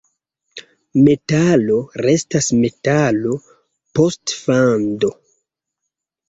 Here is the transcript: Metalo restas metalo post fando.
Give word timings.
Metalo 1.07 1.75
restas 2.05 2.47
metalo 2.63 3.37
post 4.01 4.35
fando. 4.47 5.13